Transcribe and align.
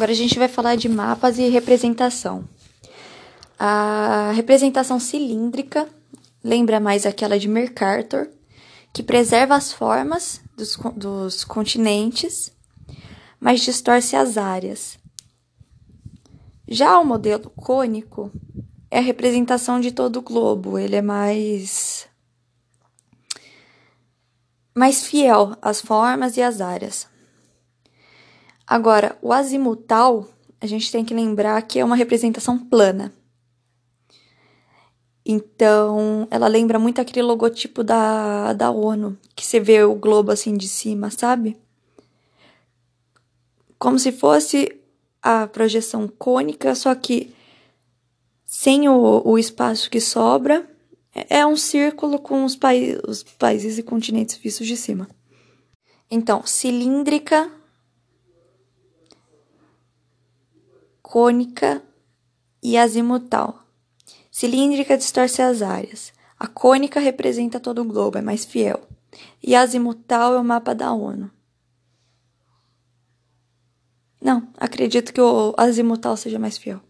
Agora 0.00 0.12
a 0.12 0.16
gente 0.16 0.38
vai 0.38 0.48
falar 0.48 0.76
de 0.76 0.88
mapas 0.88 1.38
e 1.38 1.46
representação. 1.50 2.48
A 3.58 4.32
representação 4.34 4.98
cilíndrica 4.98 5.86
lembra 6.42 6.80
mais 6.80 7.04
aquela 7.04 7.38
de 7.38 7.46
Mercator, 7.46 8.26
que 8.94 9.02
preserva 9.02 9.56
as 9.56 9.74
formas 9.74 10.40
dos, 10.56 10.74
dos 10.96 11.44
continentes, 11.44 12.50
mas 13.38 13.60
distorce 13.60 14.16
as 14.16 14.38
áreas. 14.38 14.98
Já 16.66 16.98
o 16.98 17.04
modelo 17.04 17.50
cônico 17.50 18.32
é 18.90 19.00
a 19.00 19.02
representação 19.02 19.78
de 19.78 19.92
todo 19.92 20.20
o 20.20 20.22
globo, 20.22 20.78
ele 20.78 20.96
é 20.96 21.02
mais 21.02 22.08
mais 24.74 25.04
fiel 25.04 25.54
às 25.60 25.82
formas 25.82 26.38
e 26.38 26.42
às 26.42 26.62
áreas. 26.62 27.06
Agora, 28.70 29.18
o 29.20 29.32
azimutal, 29.32 30.28
a 30.60 30.64
gente 30.64 30.92
tem 30.92 31.04
que 31.04 31.12
lembrar 31.12 31.60
que 31.62 31.80
é 31.80 31.84
uma 31.84 31.96
representação 31.96 32.56
plana. 32.56 33.12
Então, 35.26 36.28
ela 36.30 36.46
lembra 36.46 36.78
muito 36.78 37.00
aquele 37.00 37.20
logotipo 37.20 37.82
da, 37.82 38.52
da 38.52 38.70
ONU, 38.70 39.18
que 39.34 39.44
você 39.44 39.58
vê 39.58 39.82
o 39.82 39.96
globo 39.96 40.30
assim 40.30 40.56
de 40.56 40.68
cima, 40.68 41.10
sabe? 41.10 41.56
Como 43.76 43.98
se 43.98 44.12
fosse 44.12 44.80
a 45.20 45.48
projeção 45.48 46.06
cônica, 46.06 46.72
só 46.76 46.94
que 46.94 47.34
sem 48.46 48.88
o, 48.88 49.20
o 49.24 49.36
espaço 49.36 49.90
que 49.90 50.00
sobra, 50.00 50.64
é, 51.12 51.40
é 51.40 51.46
um 51.46 51.56
círculo 51.56 52.20
com 52.20 52.44
os, 52.44 52.56
os 53.08 53.24
países 53.24 53.78
e 53.78 53.82
continentes 53.82 54.36
vistos 54.36 54.68
de 54.68 54.76
cima. 54.76 55.08
Então, 56.08 56.46
cilíndrica 56.46 57.58
cônica 61.02 61.82
e 62.62 62.76
azimutal. 62.76 63.64
Cilíndrica 64.30 64.96
distorce 64.96 65.42
as 65.42 65.62
áreas. 65.62 66.12
A 66.38 66.46
cônica 66.46 67.00
representa 67.00 67.60
todo 67.60 67.82
o 67.82 67.84
globo, 67.84 68.18
é 68.18 68.22
mais 68.22 68.44
fiel. 68.44 68.80
E 69.42 69.54
azimutal 69.54 70.34
é 70.34 70.38
o 70.38 70.44
mapa 70.44 70.74
da 70.74 70.92
ONU. 70.92 71.30
Não, 74.20 74.48
acredito 74.56 75.12
que 75.12 75.20
o 75.20 75.54
azimutal 75.56 76.16
seja 76.16 76.38
mais 76.38 76.58
fiel. 76.58 76.80